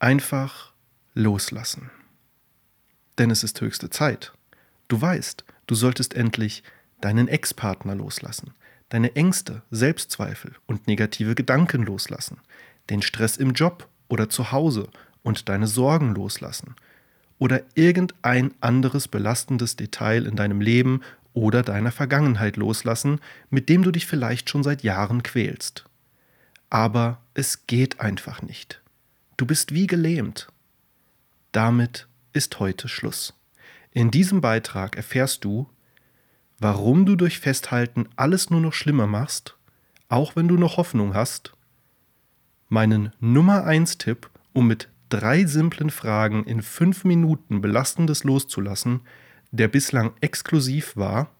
[0.00, 0.72] Einfach
[1.14, 1.90] loslassen.
[3.18, 4.32] Denn es ist höchste Zeit.
[4.86, 6.62] Du weißt, du solltest endlich
[7.00, 8.54] deinen Ex-Partner loslassen,
[8.90, 12.38] deine Ängste, Selbstzweifel und negative Gedanken loslassen,
[12.90, 14.88] den Stress im Job oder zu Hause
[15.24, 16.76] und deine Sorgen loslassen
[17.38, 21.02] oder irgendein anderes belastendes Detail in deinem Leben
[21.34, 23.20] oder deiner Vergangenheit loslassen,
[23.50, 25.86] mit dem du dich vielleicht schon seit Jahren quälst.
[26.70, 28.80] Aber es geht einfach nicht.
[29.38, 30.48] Du bist wie gelähmt.
[31.52, 33.34] Damit ist heute Schluss.
[33.92, 35.68] In diesem Beitrag erfährst du,
[36.58, 39.56] warum du durch Festhalten alles nur noch schlimmer machst,
[40.08, 41.52] auch wenn du noch Hoffnung hast,
[42.68, 49.02] meinen Nummer 1 Tipp, um mit drei simplen Fragen in fünf Minuten Belastendes loszulassen,
[49.52, 51.30] der bislang exklusiv war,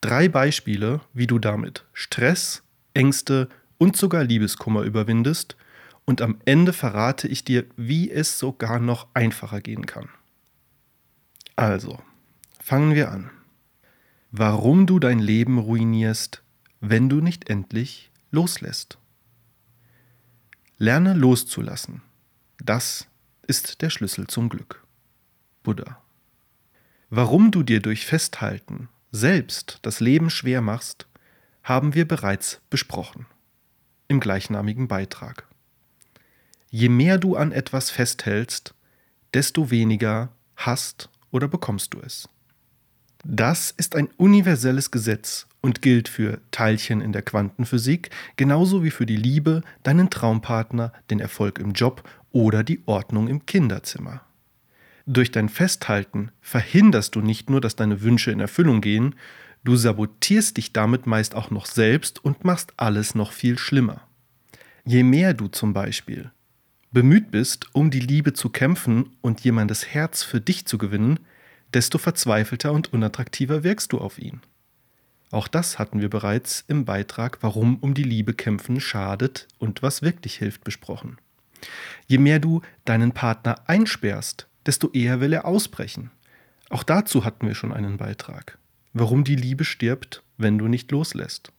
[0.00, 2.62] drei Beispiele, wie du damit Stress,
[2.94, 5.58] Ängste und sogar Liebeskummer überwindest
[6.04, 10.08] und am Ende verrate ich dir, wie es sogar noch einfacher gehen kann.
[11.56, 12.02] Also,
[12.60, 13.30] fangen wir an.
[14.30, 16.42] Warum du dein Leben ruinierst,
[16.80, 18.98] wenn du nicht endlich loslässt.
[20.76, 22.02] Lerne loszulassen.
[22.58, 23.06] Das
[23.46, 24.84] ist der Schlüssel zum Glück.
[25.62, 26.02] Buddha.
[27.10, 31.06] Warum du dir durch Festhalten selbst das Leben schwer machst,
[31.62, 33.26] haben wir bereits besprochen
[34.08, 35.46] im gleichnamigen Beitrag.
[36.76, 38.74] Je mehr du an etwas festhältst,
[39.32, 42.28] desto weniger hast oder bekommst du es.
[43.22, 49.06] Das ist ein universelles Gesetz und gilt für Teilchen in der Quantenphysik genauso wie für
[49.06, 52.02] die Liebe, deinen Traumpartner, den Erfolg im Job
[52.32, 54.22] oder die Ordnung im Kinderzimmer.
[55.06, 59.14] Durch dein Festhalten verhinderst du nicht nur, dass deine Wünsche in Erfüllung gehen,
[59.62, 64.00] du sabotierst dich damit meist auch noch selbst und machst alles noch viel schlimmer.
[64.84, 66.32] Je mehr du zum Beispiel
[66.94, 71.18] bemüht bist, um die Liebe zu kämpfen und jemandes Herz für dich zu gewinnen,
[71.74, 74.40] desto verzweifelter und unattraktiver wirkst du auf ihn.
[75.32, 80.02] Auch das hatten wir bereits im Beitrag Warum um die Liebe kämpfen schadet und was
[80.02, 81.18] wirklich hilft besprochen.
[82.06, 86.12] Je mehr du deinen Partner einsperrst, desto eher will er ausbrechen.
[86.70, 88.56] Auch dazu hatten wir schon einen Beitrag.
[88.92, 91.50] Warum die Liebe stirbt, wenn du nicht loslässt.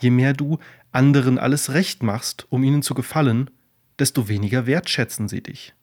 [0.00, 0.58] Je mehr du
[0.90, 3.50] anderen alles recht machst, um ihnen zu gefallen,
[3.98, 5.74] desto weniger wertschätzen sie dich.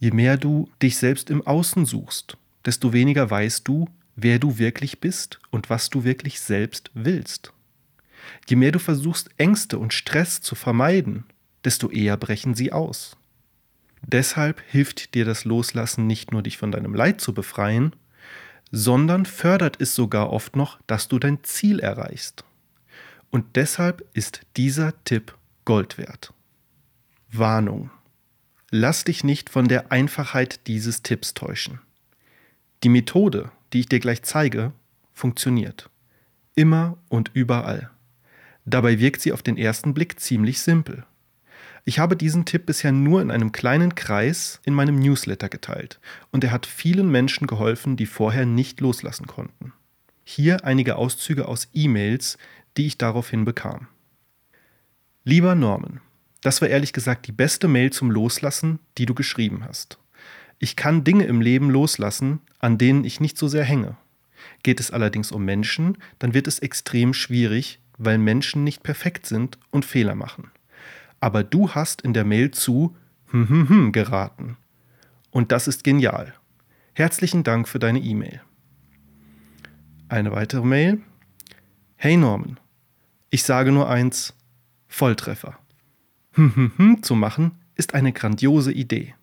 [0.00, 5.00] Je mehr du dich selbst im Außen suchst, desto weniger weißt du, wer du wirklich
[5.00, 7.52] bist und was du wirklich selbst willst.
[8.48, 11.24] Je mehr du versuchst, Ängste und Stress zu vermeiden,
[11.64, 13.16] desto eher brechen sie aus.
[14.02, 17.94] Deshalb hilft dir das Loslassen nicht nur, dich von deinem Leid zu befreien,
[18.70, 22.44] sondern fördert es sogar oft noch, dass du dein Ziel erreichst.
[23.30, 26.32] Und deshalb ist dieser Tipp Gold wert.
[27.38, 27.90] Warnung.
[28.70, 31.80] Lass dich nicht von der Einfachheit dieses Tipps täuschen.
[32.82, 34.72] Die Methode, die ich dir gleich zeige,
[35.12, 35.88] funktioniert.
[36.54, 37.90] Immer und überall.
[38.64, 41.04] Dabei wirkt sie auf den ersten Blick ziemlich simpel.
[41.84, 46.00] Ich habe diesen Tipp bisher nur in einem kleinen Kreis in meinem Newsletter geteilt
[46.32, 49.72] und er hat vielen Menschen geholfen, die vorher nicht loslassen konnten.
[50.24, 52.38] Hier einige Auszüge aus E-Mails,
[52.76, 53.86] die ich daraufhin bekam.
[55.22, 56.00] Lieber Norman,
[56.42, 59.98] das war ehrlich gesagt die beste Mail zum Loslassen, die du geschrieben hast.
[60.58, 63.96] Ich kann Dinge im Leben loslassen, an denen ich nicht so sehr hänge.
[64.62, 69.58] Geht es allerdings um Menschen, dann wird es extrem schwierig, weil Menschen nicht perfekt sind
[69.70, 70.50] und Fehler machen.
[71.20, 72.96] Aber du hast in der Mail zu
[73.30, 74.56] hm, hm, hm geraten.
[75.30, 76.34] Und das ist genial.
[76.94, 78.40] Herzlichen Dank für deine E-Mail.
[80.08, 81.00] Eine weitere Mail.
[81.96, 82.60] Hey Norman,
[83.30, 84.34] ich sage nur eins,
[84.86, 85.58] Volltreffer.
[86.36, 89.14] Hm, hm, hm zu machen ist eine grandiose Idee.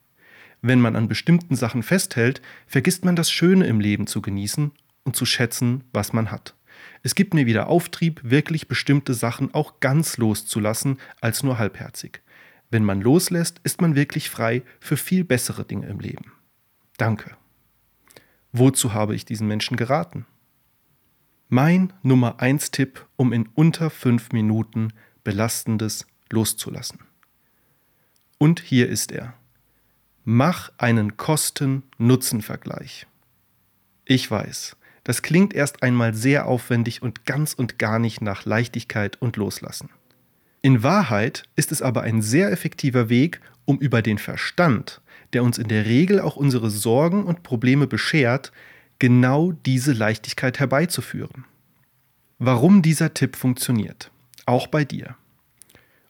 [0.63, 4.72] Wenn man an bestimmten Sachen festhält, vergisst man das Schöne im Leben zu genießen
[5.03, 6.56] und zu schätzen, was man hat.
[7.03, 12.22] Es gibt mir wieder Auftrieb, wirklich bestimmte Sachen auch ganz loszulassen, als nur halbherzig.
[12.72, 16.31] Wenn man loslässt, ist man wirklich frei für viel bessere Dinge im Leben.
[16.98, 17.36] Danke.
[18.51, 20.25] Wozu habe ich diesen Menschen geraten?
[21.50, 24.94] Mein Nummer 1 Tipp, um in unter 5 Minuten
[25.24, 26.99] Belastendes loszulassen.
[28.37, 29.33] Und hier ist er.
[30.23, 33.07] Mach einen Kosten-Nutzen-Vergleich.
[34.05, 39.21] Ich weiß, das klingt erst einmal sehr aufwendig und ganz und gar nicht nach Leichtigkeit
[39.21, 39.89] und Loslassen.
[40.61, 45.01] In Wahrheit ist es aber ein sehr effektiver Weg, um über den Verstand,
[45.33, 48.51] der uns in der Regel auch unsere Sorgen und Probleme beschert,
[48.99, 51.45] genau diese Leichtigkeit herbeizuführen.
[52.39, 54.11] Warum dieser Tipp funktioniert,
[54.45, 55.15] auch bei dir.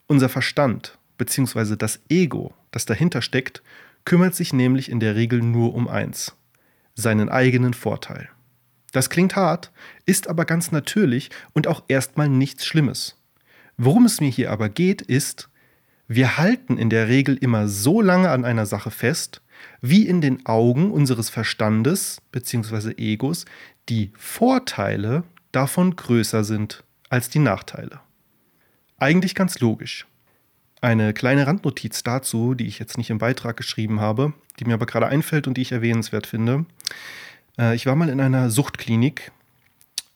[0.08, 1.76] Unser Verstand bzw.
[1.76, 3.64] das Ego das dahinter steckt,
[4.04, 6.36] kümmert sich nämlich in der Regel nur um eins,
[6.96, 8.30] seinen eigenen Vorteil.
[8.92, 9.72] Das klingt hart,
[10.06, 13.16] ist aber ganz natürlich und auch erstmal nichts Schlimmes.
[13.78, 15.50] Worum es mir hier aber geht, ist,
[16.08, 19.42] wir halten in der Regel immer so lange an einer Sache fest,
[19.82, 22.94] wie in den Augen unseres Verstandes bzw.
[22.98, 23.46] Egos
[23.90, 28.02] die Vorteile davon größer sind als die Nachteile.
[29.04, 30.08] Eigentlich ganz logisch.
[30.80, 34.86] Eine kleine Randnotiz dazu, die ich jetzt nicht im Beitrag geschrieben habe, die mir aber
[34.86, 36.66] gerade einfällt und die ich erwähnenswert finde.
[37.60, 39.34] Äh, ich war mal in einer Suchtklinik,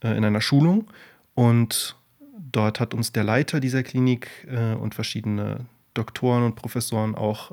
[0.05, 0.87] äh, in einer Schulung
[1.35, 1.97] und
[2.37, 7.51] dort hat uns der Leiter dieser Klinik äh, und verschiedene Doktoren und Professoren auch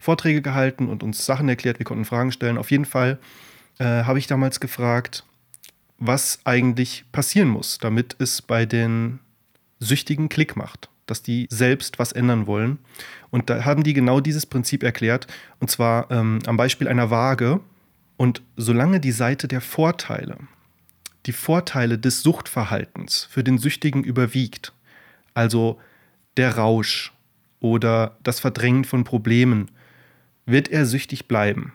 [0.00, 1.78] Vorträge gehalten und uns Sachen erklärt.
[1.78, 2.58] Wir konnten Fragen stellen.
[2.58, 3.20] Auf jeden Fall
[3.78, 5.24] habe ich damals gefragt,
[5.98, 9.20] was eigentlich passieren muss, damit es bei den
[9.80, 12.78] Süchtigen Klick macht, dass die selbst was ändern wollen.
[13.30, 15.26] Und da haben die genau dieses Prinzip erklärt,
[15.60, 17.60] und zwar ähm, am Beispiel einer Waage.
[18.16, 20.38] Und solange die Seite der Vorteile,
[21.26, 24.72] die Vorteile des Suchtverhaltens für den Süchtigen überwiegt,
[25.34, 25.80] also
[26.36, 27.14] der Rausch,
[27.64, 29.70] oder das Verdrängen von Problemen,
[30.44, 31.72] wird er süchtig bleiben.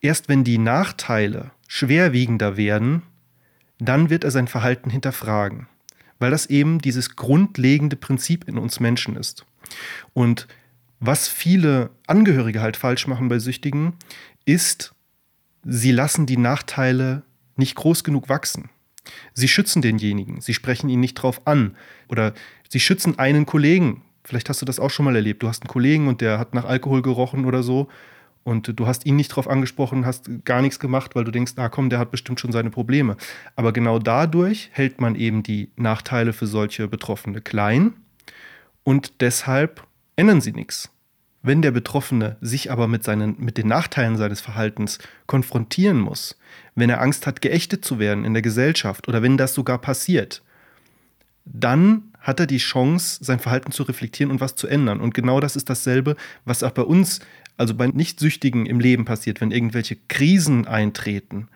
[0.00, 3.02] Erst wenn die Nachteile schwerwiegender werden,
[3.78, 5.68] dann wird er sein Verhalten hinterfragen,
[6.18, 9.44] weil das eben dieses grundlegende Prinzip in uns Menschen ist.
[10.14, 10.46] Und
[11.00, 13.94] was viele Angehörige halt falsch machen bei Süchtigen,
[14.44, 14.94] ist,
[15.64, 17.22] sie lassen die Nachteile
[17.56, 18.70] nicht groß genug wachsen.
[19.34, 21.76] Sie schützen denjenigen, sie sprechen ihn nicht drauf an
[22.08, 22.34] oder
[22.68, 25.42] sie schützen einen Kollegen Vielleicht hast du das auch schon mal erlebt.
[25.44, 27.86] Du hast einen Kollegen und der hat nach Alkohol gerochen oder so
[28.46, 31.68] und du hast ihn nicht drauf angesprochen, hast gar nichts gemacht, weil du denkst, na
[31.68, 33.16] komm, der hat bestimmt schon seine Probleme.
[33.56, 37.94] Aber genau dadurch hält man eben die Nachteile für solche Betroffene klein
[38.84, 39.84] und deshalb
[40.14, 40.90] ändern sie nichts.
[41.42, 46.38] Wenn der Betroffene sich aber mit, seinen, mit den Nachteilen seines Verhaltens konfrontieren muss,
[46.76, 50.42] wenn er Angst hat, geächtet zu werden in der Gesellschaft oder wenn das sogar passiert,
[51.44, 55.00] dann hat er die Chance, sein Verhalten zu reflektieren und was zu ändern.
[55.00, 57.20] Und genau das ist dasselbe, was auch bei uns,
[57.56, 61.48] also bei Nichtsüchtigen im Leben passiert, wenn irgendwelche Krisen eintreten.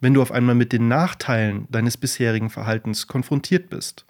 [0.00, 4.04] Wenn du auf einmal mit den Nachteilen deines bisherigen Verhaltens konfrontiert bist,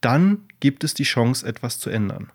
[0.00, 2.30] dann gibt es die Chance, etwas zu ändern.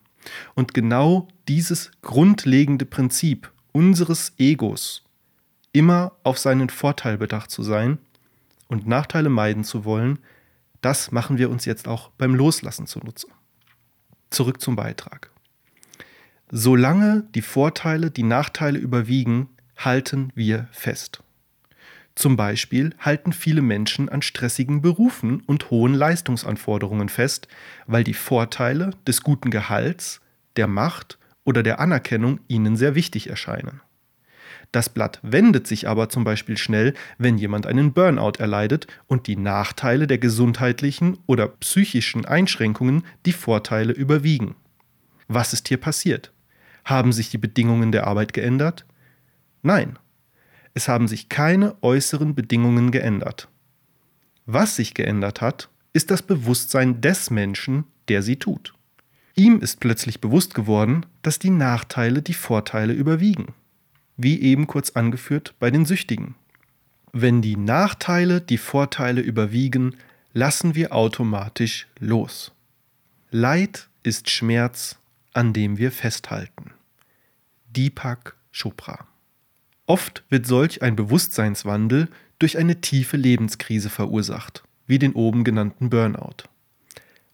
[0.55, 5.03] Und genau dieses grundlegende Prinzip unseres Egos,
[5.71, 7.99] immer auf seinen Vorteil bedacht zu sein
[8.67, 10.19] und Nachteile meiden zu wollen,
[10.81, 13.27] das machen wir uns jetzt auch beim Loslassen zunutze.
[14.29, 15.31] Zurück zum Beitrag.
[16.49, 21.21] Solange die Vorteile die Nachteile überwiegen, halten wir fest.
[22.15, 27.49] Zum Beispiel halten viele Menschen an stressigen Berufen und hohen Leistungsanforderungen fest,
[27.85, 30.21] weil die Vorteile des guten Gehalts,
[30.55, 33.81] der Macht oder der Anerkennung ihnen sehr wichtig erscheinen.
[34.71, 39.35] Das Blatt wendet sich aber zum Beispiel schnell, wenn jemand einen Burnout erleidet und die
[39.35, 44.55] Nachteile der gesundheitlichen oder psychischen Einschränkungen die Vorteile überwiegen.
[45.27, 46.31] Was ist hier passiert?
[46.87, 48.85] Haben sich die Bedingungen der Arbeit geändert?
[49.61, 49.99] Nein,
[50.73, 53.47] es haben sich keine äußeren Bedingungen geändert.
[54.47, 58.73] Was sich geändert hat, ist das Bewusstsein des Menschen, der sie tut.
[59.35, 63.53] Ihm ist plötzlich bewusst geworden, dass die Nachteile die Vorteile überwiegen
[64.17, 66.35] wie eben kurz angeführt bei den Süchtigen.
[67.13, 69.95] Wenn die Nachteile die Vorteile überwiegen,
[70.33, 72.51] lassen wir automatisch los.
[73.29, 74.97] Leid ist Schmerz,
[75.33, 76.71] an dem wir festhalten.
[77.77, 79.07] Deepak Chopra.
[79.85, 86.49] Oft wird solch ein Bewusstseinswandel durch eine tiefe Lebenskrise verursacht, wie den oben genannten Burnout.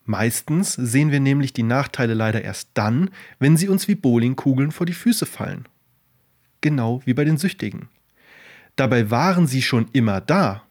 [0.05, 3.09] Meistens sehen wir nämlich die Nachteile leider erst dann,
[3.39, 5.67] wenn sie uns wie Bowlingkugeln vor die Füße fallen
[6.63, 7.89] genau wie bei den Süchtigen.
[8.75, 10.63] Dabei waren sie schon immer da,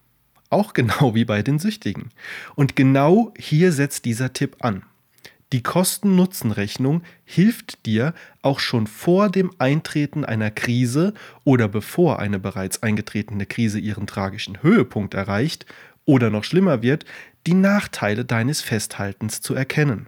[0.51, 2.09] auch genau wie bei den Süchtigen.
[2.57, 4.83] Und genau hier setzt dieser Tipp an.
[5.53, 11.13] Die Kosten-Nutzen-Rechnung hilft dir auch schon vor dem Eintreten einer Krise
[11.45, 15.67] oder bevor eine bereits eingetretene Krise ihren tragischen Höhepunkt erreicht
[16.07, 17.05] oder noch schlimmer wird,
[17.47, 20.07] die Nachteile deines Festhaltens zu erkennen.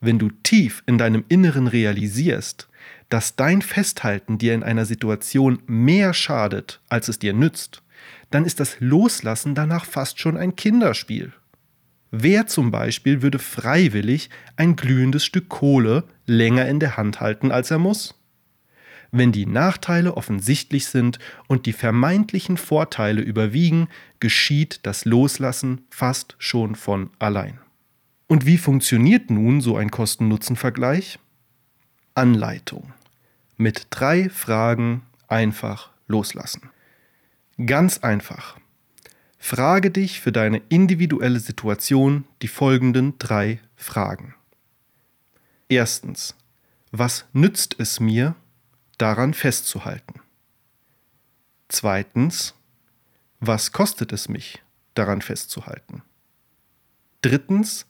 [0.00, 2.68] Wenn du tief in deinem Inneren realisierst,
[3.08, 7.82] dass dein Festhalten dir in einer Situation mehr schadet, als es dir nützt,
[8.30, 11.32] dann ist das Loslassen danach fast schon ein Kinderspiel.
[12.16, 17.72] Wer zum Beispiel würde freiwillig ein glühendes Stück Kohle länger in der Hand halten, als
[17.72, 18.14] er muss?
[19.10, 21.18] Wenn die Nachteile offensichtlich sind
[21.48, 23.88] und die vermeintlichen Vorteile überwiegen,
[24.20, 27.58] geschieht das Loslassen fast schon von allein.
[28.28, 31.18] Und wie funktioniert nun so ein Kosten-Nutzen-Vergleich?
[32.14, 32.92] Anleitung.
[33.56, 36.70] Mit drei Fragen einfach loslassen.
[37.66, 38.56] Ganz einfach.
[39.46, 44.34] Frage dich für deine individuelle Situation die folgenden drei Fragen.
[45.68, 46.34] Erstens,
[46.92, 48.36] was nützt es mir,
[48.96, 50.22] daran festzuhalten?
[51.68, 52.54] Zweitens,
[53.38, 54.62] was kostet es mich,
[54.94, 56.00] daran festzuhalten?
[57.20, 57.84] Drittens,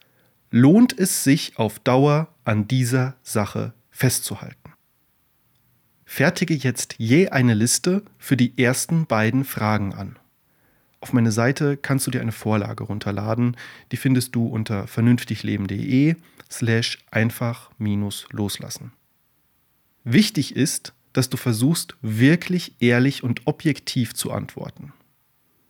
[0.51, 4.73] lohnt es sich auf Dauer an dieser Sache festzuhalten?
[6.05, 10.19] Fertige jetzt je eine Liste für die ersten beiden Fragen an.
[11.05, 13.59] Auf meine Seite kannst du dir eine Vorlage runterladen.
[13.93, 16.17] Die findest du unter vernünftigleben.de
[16.51, 18.91] slash einfach minus loslassen.
[20.05, 24.95] Wichtig ist, dass du versuchst, wirklich ehrlich und objektiv zu antworten.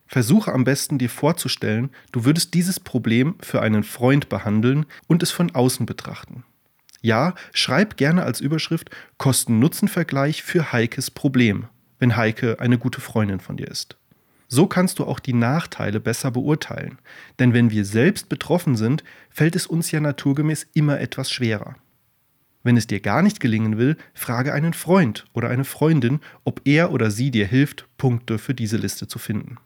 [0.06, 5.32] Versuche am besten dir vorzustellen, du würdest dieses Problem für einen Freund behandeln und es
[5.32, 6.44] von außen betrachten.
[7.02, 8.88] Ja, schreib gerne als Überschrift
[9.18, 11.66] Kosten-Nutzen-Vergleich für Heikes Problem,
[11.98, 13.96] wenn Heike eine gute Freundin von dir ist.
[14.54, 16.98] So kannst du auch die Nachteile besser beurteilen,
[17.40, 21.74] denn wenn wir selbst betroffen sind, fällt es uns ja naturgemäß immer etwas schwerer.
[22.62, 26.92] Wenn es dir gar nicht gelingen will, frage einen Freund oder eine Freundin, ob er
[26.92, 29.56] oder sie dir hilft, Punkte für diese Liste zu finden.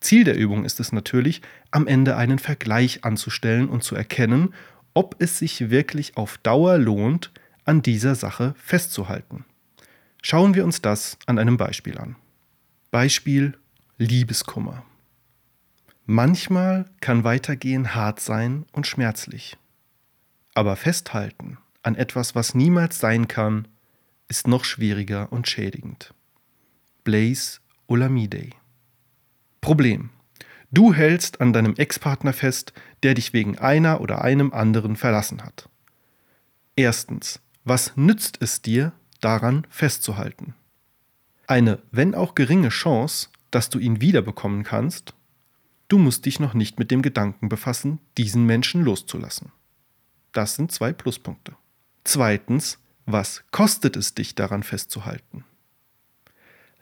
[0.00, 1.40] Ziel der Übung ist es natürlich,
[1.70, 4.54] am Ende einen Vergleich anzustellen und zu erkennen,
[4.92, 7.30] ob es sich wirklich auf Dauer lohnt,
[7.64, 9.44] an dieser Sache festzuhalten.
[10.20, 12.16] Schauen wir uns das an einem Beispiel an.
[12.90, 13.54] Beispiel
[14.00, 14.82] Liebeskummer.
[16.06, 19.58] Manchmal kann Weitergehen hart sein und schmerzlich.
[20.54, 23.68] Aber festhalten an etwas, was niemals sein kann,
[24.26, 26.14] ist noch schwieriger und schädigend.
[27.04, 28.48] Blaise Olamide.
[29.60, 30.08] Problem.
[30.70, 35.68] Du hältst an deinem Ex-Partner fest, der dich wegen einer oder einem anderen verlassen hat.
[36.74, 40.54] Erstens, was nützt es dir, daran festzuhalten?
[41.46, 45.14] Eine, wenn auch geringe Chance, dass du ihn wiederbekommen kannst,
[45.88, 49.52] du musst dich noch nicht mit dem Gedanken befassen, diesen Menschen loszulassen.
[50.32, 51.56] Das sind zwei Pluspunkte.
[52.04, 55.44] Zweitens, was kostet es dich daran festzuhalten?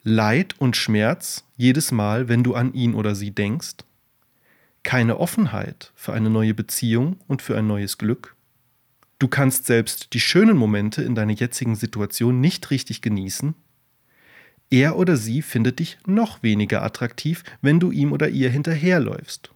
[0.02, 3.76] Leid und Schmerz jedes Mal, wenn du an ihn oder sie denkst?
[4.82, 8.36] Keine Offenheit für eine neue Beziehung und für ein neues Glück?
[9.18, 13.54] Du kannst selbst die schönen Momente in deiner jetzigen Situation nicht richtig genießen?
[14.70, 19.50] Er oder sie findet dich noch weniger attraktiv, wenn du ihm oder ihr hinterherläufst.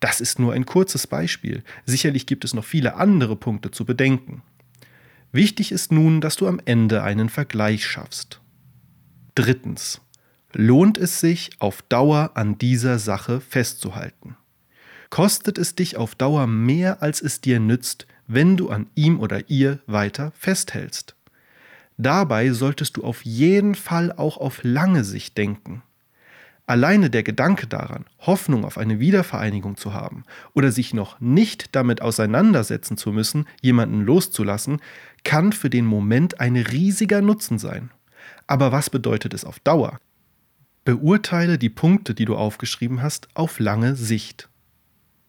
[0.00, 1.62] Das ist nur ein kurzes Beispiel.
[1.86, 4.42] Sicherlich gibt es noch viele andere Punkte zu bedenken.
[5.30, 8.40] Wichtig ist nun, dass du am Ende einen Vergleich schaffst.
[9.36, 10.00] Drittens.
[10.52, 14.36] Lohnt es sich, auf Dauer an dieser Sache festzuhalten?
[15.08, 19.48] Kostet es dich auf Dauer mehr, als es dir nützt, wenn du an ihm oder
[19.48, 21.14] ihr weiter festhältst?
[21.96, 25.82] Dabei solltest du auf jeden Fall auch auf lange Sicht denken.
[26.66, 30.22] Alleine der Gedanke daran, Hoffnung auf eine Wiedervereinigung zu haben
[30.54, 34.80] oder sich noch nicht damit auseinandersetzen zu müssen, jemanden loszulassen,
[35.24, 37.90] kann für den Moment ein riesiger Nutzen sein.
[38.46, 39.98] Aber was bedeutet es auf Dauer?
[40.84, 44.48] Beurteile die Punkte, die du aufgeschrieben hast, auf lange Sicht.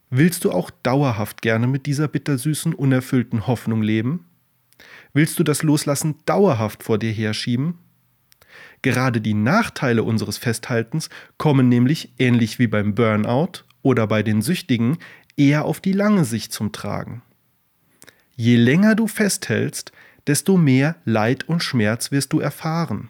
[0.10, 4.26] Willst du auch dauerhaft gerne mit dieser bittersüßen, unerfüllten Hoffnung leben?
[5.14, 7.78] Willst du das Loslassen dauerhaft vor dir herschieben?
[8.82, 14.98] Gerade die Nachteile unseres Festhaltens kommen nämlich, ähnlich wie beim Burnout oder bei den Süchtigen,
[15.38, 17.22] eher auf die lange Sicht zum Tragen.
[18.36, 19.92] Je länger du festhältst,
[20.26, 23.10] desto mehr Leid und Schmerz wirst du erfahren.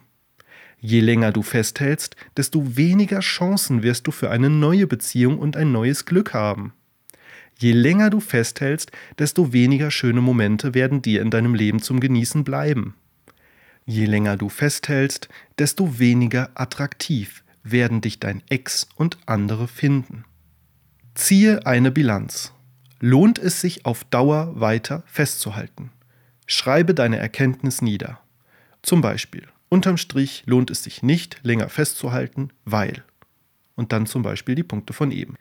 [0.80, 5.72] Je länger du festhältst, desto weniger Chancen wirst du für eine neue Beziehung und ein
[5.72, 6.74] neues Glück haben.
[7.64, 12.44] Je länger du festhältst, desto weniger schöne Momente werden dir in deinem Leben zum Genießen
[12.44, 12.94] bleiben.
[13.86, 20.26] Je länger du festhältst, desto weniger attraktiv werden dich dein Ex und andere finden.
[21.16, 22.52] Ziehe eine Bilanz.
[23.00, 25.90] Lohnt es sich auf Dauer weiter festzuhalten?
[26.46, 28.20] Schreibe deine Erkenntnis nieder.
[28.82, 33.06] Zum Beispiel, unterm Strich lohnt es sich nicht, länger festzuhalten, weil.
[33.76, 35.38] Und dann zum Beispiel die Punkte von eben.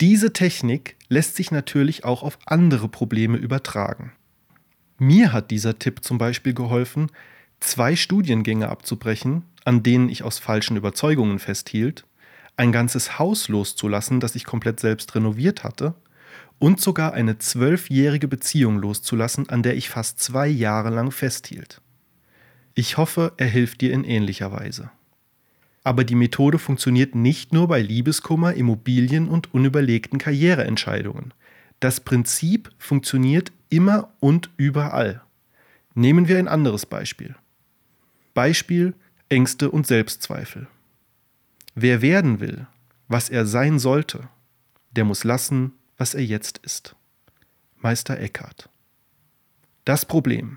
[0.00, 4.12] Diese Technik lässt sich natürlich auch auf andere Probleme übertragen.
[4.98, 7.10] Mir hat dieser Tipp zum Beispiel geholfen,
[7.60, 12.04] zwei Studiengänge abzubrechen, an denen ich aus falschen Überzeugungen festhielt,
[12.56, 15.94] ein ganzes Haus loszulassen, das ich komplett selbst renoviert hatte,
[16.58, 21.80] und sogar eine zwölfjährige Beziehung loszulassen, an der ich fast zwei Jahre lang festhielt.
[22.74, 24.90] Ich hoffe, er hilft dir in ähnlicher Weise.
[25.84, 31.34] Aber die Methode funktioniert nicht nur bei Liebeskummer, Immobilien und unüberlegten Karriereentscheidungen.
[31.78, 35.22] Das Prinzip funktioniert immer und überall.
[35.94, 37.36] Nehmen wir ein anderes Beispiel.
[38.32, 38.94] Beispiel
[39.28, 40.66] Ängste und Selbstzweifel.
[41.74, 42.66] Wer werden will,
[43.08, 44.28] was er sein sollte,
[44.92, 46.96] der muss lassen, was er jetzt ist.
[47.76, 48.70] Meister Eckhart.
[49.84, 50.56] Das Problem.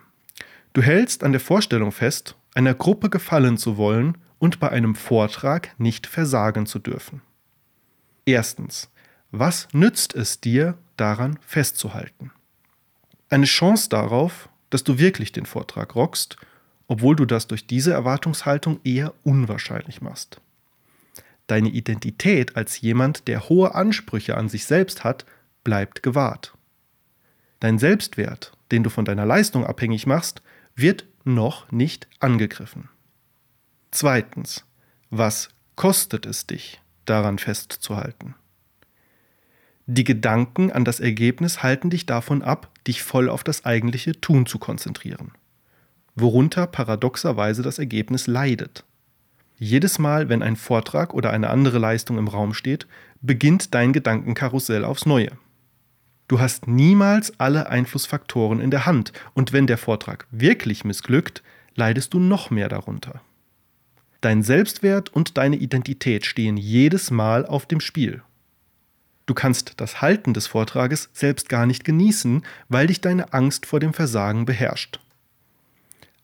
[0.72, 5.74] Du hältst an der Vorstellung fest, einer Gruppe gefallen zu wollen und bei einem Vortrag
[5.80, 7.22] nicht versagen zu dürfen.
[8.26, 8.90] Erstens,
[9.32, 12.32] was nützt es dir, daran festzuhalten?
[13.30, 16.38] Eine Chance darauf, dass du wirklich den Vortrag rockst,
[16.88, 20.42] obwohl du das durch diese Erwartungshaltung eher unwahrscheinlich machst.
[21.48, 25.26] Deine Identität als jemand, der hohe Ansprüche an sich selbst hat,
[25.64, 26.54] bleibt gewahrt.
[27.60, 30.42] Dein Selbstwert, den du von deiner Leistung abhängig machst,
[30.76, 32.90] wird noch nicht angegriffen.
[34.00, 34.64] Zweitens,
[35.10, 38.36] was kostet es dich, daran festzuhalten?
[39.88, 44.46] Die Gedanken an das Ergebnis halten dich davon ab, dich voll auf das eigentliche Tun
[44.46, 45.32] zu konzentrieren,
[46.14, 48.86] worunter paradoxerweise das Ergebnis leidet.
[49.58, 52.86] Jedes Mal, wenn ein Vortrag oder eine andere Leistung im Raum steht,
[53.22, 55.32] beginnt dein Gedankenkarussell aufs Neue.
[56.28, 61.42] Du hast niemals alle Einflussfaktoren in der Hand und wenn der Vortrag wirklich missglückt,
[61.74, 63.22] leidest du noch mehr darunter.
[64.22, 68.24] Dein Selbstwert und deine Identität stehen jedes Mal auf dem Spiel.
[69.28, 73.80] Du kannst das Halten des Vortrages selbst gar nicht genießen, weil dich deine Angst vor
[73.80, 75.00] dem Versagen beherrscht.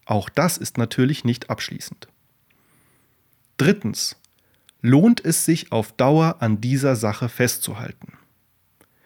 [0.05, 2.07] Auch das ist natürlich nicht abschließend.
[3.57, 4.15] Drittens.
[4.81, 8.17] Lohnt es sich auf Dauer an dieser Sache festzuhalten?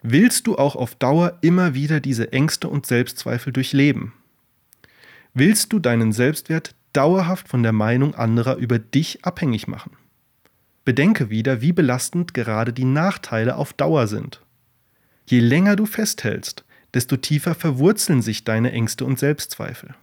[0.02, 4.12] Willst du auch auf Dauer immer wieder diese Ängste und Selbstzweifel durchleben?
[5.34, 9.92] Willst du deinen Selbstwert dauerhaft von der Meinung anderer über dich abhängig machen?
[10.84, 14.40] Bedenke wieder, wie belastend gerade die Nachteile auf Dauer sind.
[15.26, 16.64] Je länger du festhältst,
[16.94, 19.94] desto tiefer verwurzeln sich deine Ängste und Selbstzweifel.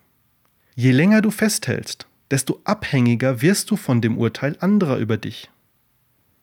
[0.76, 5.50] Je länger du festhältst, desto abhängiger wirst du von dem Urteil anderer über dich.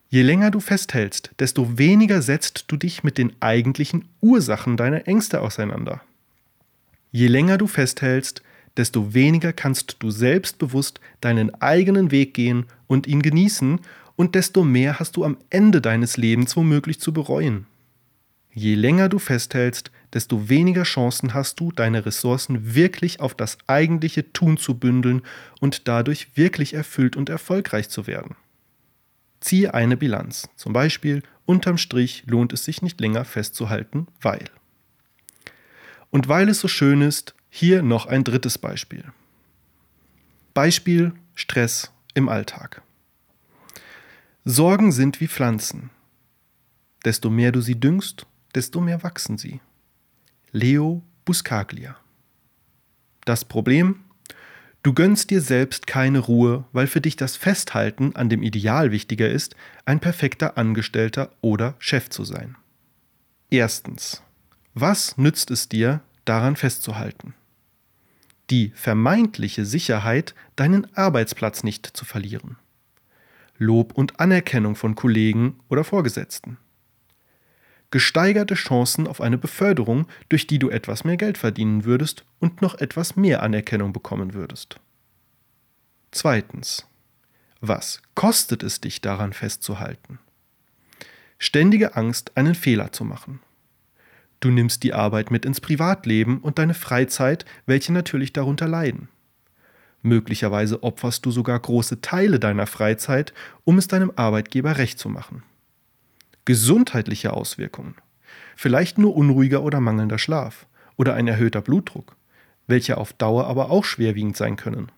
[0.09, 5.41] Je länger du festhältst, desto weniger setzt du dich mit den eigentlichen Ursachen deiner Ängste
[5.41, 6.01] auseinander.
[7.11, 8.43] Je länger du festhältst,
[8.77, 13.79] desto weniger kannst du selbstbewusst deinen eigenen Weg gehen und ihn genießen
[14.15, 17.65] und desto mehr hast du am Ende deines Lebens womöglich zu bereuen.
[18.53, 24.31] Je länger du festhältst, desto weniger Chancen hast du, deine Ressourcen wirklich auf das eigentliche
[24.31, 25.23] Tun zu bündeln
[25.59, 28.35] und dadurch wirklich erfüllt und erfolgreich zu werden.
[29.39, 30.47] Ziehe eine Bilanz.
[30.55, 34.45] Zum Beispiel, unterm Strich lohnt es sich nicht länger festzuhalten, weil.
[36.11, 39.03] Und weil es so schön ist, hier noch ein drittes Beispiel.
[40.55, 42.81] Beispiel Stress im Alltag.
[44.43, 45.91] Sorgen sind wie Pflanzen.
[47.05, 49.61] Desto mehr du sie düngst, desto mehr wachsen sie.
[50.51, 51.95] Leo Buscaglia.
[53.23, 54.03] Das Problem?
[54.81, 59.29] Du gönnst dir selbst keine Ruhe, weil für dich das Festhalten an dem Ideal wichtiger
[59.29, 62.55] ist, ein perfekter Angestellter oder Chef zu sein.
[63.51, 64.23] Erstens.
[64.73, 67.35] Was nützt es dir, daran festzuhalten?
[68.53, 72.57] Die vermeintliche Sicherheit, deinen Arbeitsplatz nicht zu verlieren.
[73.57, 76.57] Lob und Anerkennung von Kollegen oder Vorgesetzten.
[77.89, 82.75] Gesteigerte Chancen auf eine Beförderung, durch die du etwas mehr Geld verdienen würdest und noch
[82.75, 84.79] etwas mehr Anerkennung bekommen würdest.
[86.11, 86.85] Zweitens.
[87.59, 90.19] Was kostet es dich daran festzuhalten?
[91.39, 93.39] Ständige Angst, einen Fehler zu machen.
[94.43, 99.07] Du nimmst die Arbeit mit ins Privatleben und deine Freizeit, welche natürlich darunter leiden.
[100.01, 105.43] Möglicherweise opferst du sogar große Teile deiner Freizeit, um es deinem Arbeitgeber recht zu machen.
[106.43, 107.95] Gesundheitliche Auswirkungen.
[108.57, 112.17] Vielleicht nur unruhiger oder mangelnder Schlaf oder ein erhöhter Blutdruck,
[112.67, 114.91] welche auf Dauer aber auch schwerwiegend sein können.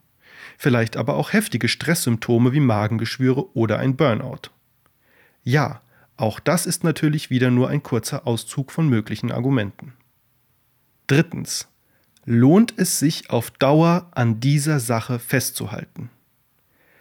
[0.57, 4.49] Vielleicht aber auch heftige Stresssymptome wie Magengeschwüre oder ein Burnout.
[5.43, 5.83] Ja,
[6.17, 9.93] auch das ist natürlich wieder nur ein kurzer Auszug von möglichen Argumenten.
[11.07, 11.67] Drittens
[12.25, 16.09] lohnt es sich auf Dauer an dieser Sache festzuhalten?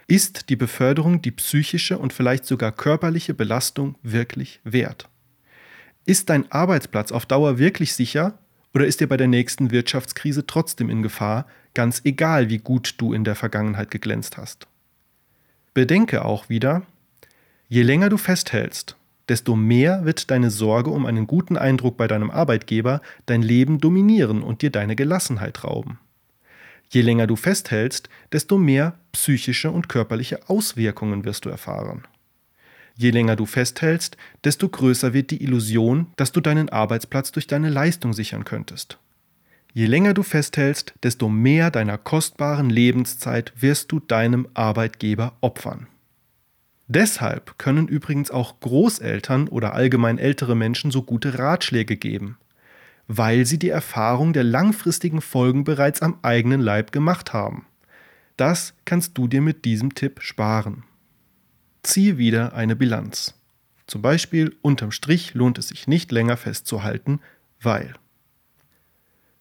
[0.07, 5.09] Ist die Beförderung die psychische und vielleicht sogar körperliche Belastung wirklich wert?
[6.05, 8.39] Ist dein Arbeitsplatz auf Dauer wirklich sicher
[8.75, 13.15] oder ist er bei der nächsten Wirtschaftskrise trotzdem in Gefahr, ganz egal wie gut du
[13.15, 14.67] in der Vergangenheit geglänzt hast?
[15.73, 16.83] Bedenke auch wieder,
[17.69, 18.97] je länger du festhältst,
[19.29, 24.43] desto mehr wird deine Sorge um einen guten Eindruck bei deinem Arbeitgeber dein Leben dominieren
[24.43, 25.99] und dir deine Gelassenheit rauben.
[26.91, 32.05] Je länger du festhältst, desto mehr psychische und körperliche Auswirkungen wirst du erfahren.
[32.97, 37.71] Je länger du festhältst, desto größer wird die Illusion, dass du deinen Arbeitsplatz durch deine
[37.71, 38.99] Leistung sichern könntest.
[39.73, 45.89] Je länger du festhältst, desto mehr deiner kostbaren Lebenszeit wirst du deinem Arbeitgeber opfern.
[46.87, 52.37] Deshalb können übrigens auch Großeltern oder allgemein ältere Menschen so gute Ratschläge geben,
[53.09, 57.67] weil sie die Erfahrung der langfristigen Folgen bereits am eigenen Leib gemacht haben.
[58.37, 60.85] Das kannst du dir mit diesem Tipp sparen.
[61.83, 63.35] Ziehe wieder eine Bilanz.
[63.87, 67.21] Zum Beispiel unterm Strich lohnt es sich nicht länger festzuhalten,
[67.61, 67.95] weil.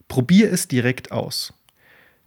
[0.07, 1.53] Probier es direkt aus.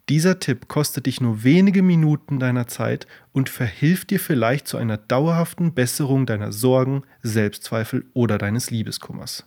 [0.09, 4.97] Dieser Tipp kostet dich nur wenige Minuten deiner Zeit und verhilft dir vielleicht zu einer
[4.97, 9.45] dauerhaften Besserung deiner Sorgen, Selbstzweifel oder deines Liebeskummers.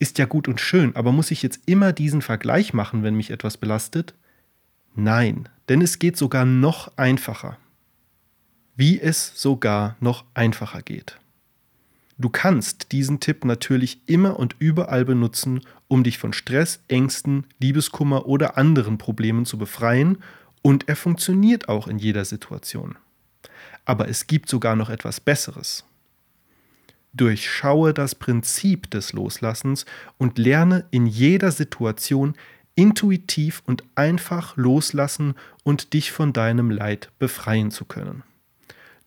[0.00, 3.30] Ist ja gut und schön, aber muss ich jetzt immer diesen Vergleich machen, wenn mich
[3.30, 4.14] etwas belastet?
[4.96, 7.56] Nein, denn es geht sogar noch einfacher.
[8.74, 11.20] Wie es sogar noch einfacher geht.
[12.20, 18.26] Du kannst diesen Tipp natürlich immer und überall benutzen, um dich von Stress, Ängsten, Liebeskummer
[18.26, 20.18] oder anderen Problemen zu befreien
[20.60, 22.98] und er funktioniert auch in jeder Situation.
[23.86, 25.86] Aber es gibt sogar noch etwas Besseres.
[27.14, 29.86] Durchschaue das Prinzip des Loslassens
[30.18, 32.34] und lerne in jeder Situation
[32.74, 38.24] intuitiv und einfach loslassen und dich von deinem Leid befreien zu können.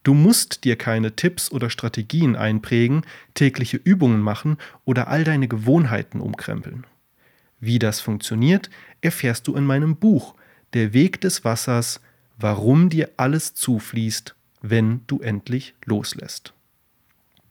[0.04, 6.20] Du musst dir keine Tipps oder Strategien einprägen, tägliche Übungen machen oder all deine Gewohnheiten
[6.20, 6.86] umkrempeln.
[7.60, 8.70] Wie das funktioniert,
[9.02, 10.36] erfährst du in meinem Buch
[10.74, 12.02] Der Weg des Wassers,
[12.38, 16.54] warum dir alles zufließt, wenn du endlich loslässt.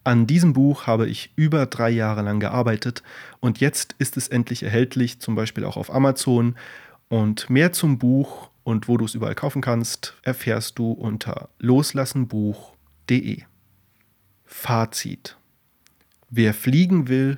[0.05, 3.03] An diesem Buch habe ich über drei Jahre lang gearbeitet
[3.41, 6.57] und jetzt ist es endlich erhältlich, zum Beispiel auch auf Amazon.
[7.13, 13.43] Und mehr zum Buch und wo du es überall kaufen kannst, erfährst du unter loslassenbuch.de.
[14.47, 15.37] Fazit.
[16.31, 17.37] Wer fliegen will,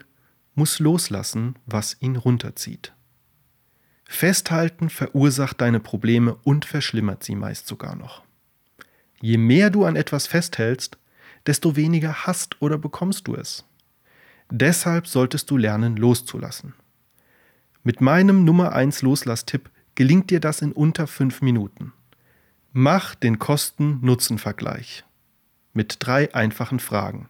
[0.54, 2.92] muss loslassen, was ihn runterzieht.
[4.04, 8.22] Festhalten verursacht deine Probleme und verschlimmert sie meist sogar noch.
[9.20, 10.98] Je mehr du an etwas festhältst,
[11.48, 13.64] desto weniger hast oder bekommst du es.
[14.52, 16.74] Deshalb solltest du lernen loszulassen.
[17.86, 21.92] Mit meinem Nummer 1 Loslass-Tipp gelingt dir das in unter fünf Minuten.
[22.72, 25.04] Mach den Kosten-Nutzen-Vergleich
[25.74, 27.28] mit drei einfachen Fragen.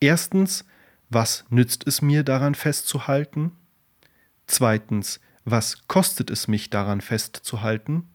[0.00, 0.64] Erstens,
[1.10, 3.52] was nützt es mir daran festzuhalten?
[4.46, 8.08] Zweitens, was kostet es mich daran festzuhalten?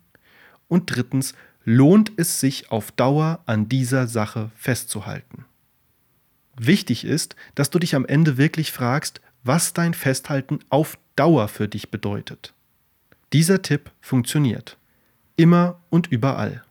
[0.67, 5.45] Und drittens, lohnt es sich auf Dauer an dieser Sache festzuhalten?
[6.57, 11.67] Wichtig ist, dass du dich am Ende wirklich fragst, was dein Festhalten auf Dauer für
[11.67, 12.53] dich bedeutet.
[13.31, 14.77] Dieser Tipp funktioniert.
[15.37, 16.63] Immer und überall.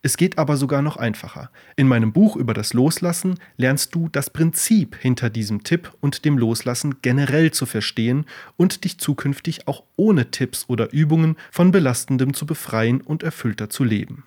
[0.00, 1.50] Es geht aber sogar noch einfacher.
[1.76, 6.38] In meinem Buch über das Loslassen lernst du das Prinzip hinter diesem Tipp und dem
[6.38, 8.24] Loslassen generell zu verstehen
[8.56, 13.84] und dich zukünftig auch ohne Tipps oder Übungen von Belastendem zu befreien und erfüllter zu
[13.84, 14.24] leben.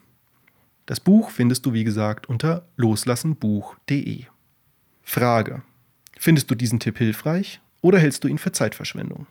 [0.88, 4.26] Das Buch findest du wie gesagt unter loslassenbuch.de.
[5.04, 5.62] Frage.
[6.20, 9.26] Findest du diesen Tipp hilfreich oder hältst du ihn für Zeitverschwendung?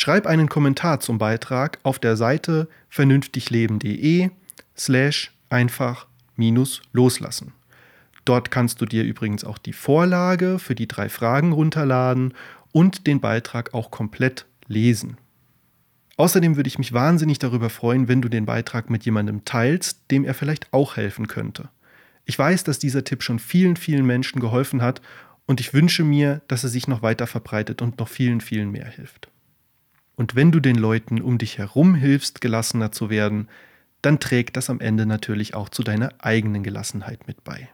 [0.00, 4.30] Schreib einen Kommentar zum Beitrag auf der Seite vernünftigleben.de
[4.76, 6.06] slash einfach
[6.36, 7.52] minus loslassen.
[8.24, 12.34] Dort kannst du dir übrigens auch die Vorlage für die drei Fragen runterladen
[12.70, 15.16] und den Beitrag auch komplett lesen.
[16.16, 20.24] Außerdem würde ich mich wahnsinnig darüber freuen, wenn du den Beitrag mit jemandem teilst, dem
[20.24, 21.70] er vielleicht auch helfen könnte.
[22.24, 25.02] Ich weiß, dass dieser Tipp schon vielen, vielen Menschen geholfen hat
[25.46, 28.86] und ich wünsche mir, dass er sich noch weiter verbreitet und noch vielen, vielen mehr
[28.86, 29.28] hilft.
[30.18, 33.48] Und wenn du den Leuten um dich herum hilfst, gelassener zu werden,
[34.02, 37.68] dann trägt das am Ende natürlich auch zu deiner eigenen Gelassenheit mit bei.